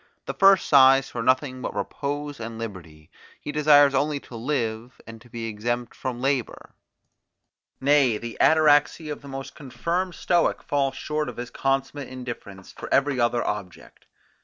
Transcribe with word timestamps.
The 0.25 0.33
first 0.33 0.65
sighs 0.65 1.11
for 1.11 1.21
nothing 1.21 1.61
but 1.61 1.75
repose 1.75 2.39
and 2.39 2.57
liberty; 2.57 3.11
he 3.39 3.51
desires 3.51 3.93
only 3.93 4.19
to 4.21 4.35
live, 4.35 4.99
and 5.05 5.21
to 5.21 5.29
be 5.29 5.45
exempt 5.45 5.93
from 5.93 6.19
labour; 6.19 6.73
nay, 7.79 8.17
the 8.17 8.35
ataraxy 8.41 9.11
of 9.11 9.21
the 9.21 9.27
most 9.27 9.53
confirmed 9.53 10.15
Stoic 10.15 10.63
falls 10.63 10.95
short 10.95 11.29
of 11.29 11.37
his 11.37 11.51
consummate 11.51 12.07
indifference 12.07 12.71
for 12.71 12.91
every 12.91 13.19
other 13.19 13.43
object. 13.45 14.07